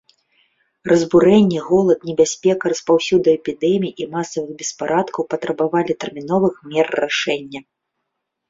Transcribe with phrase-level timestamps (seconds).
[0.91, 7.59] Разбурэнні, голад, небяспека распаўсюду эпідэмій і масавых беспарадкаў патрабавалі тэрміновых мер рашэння.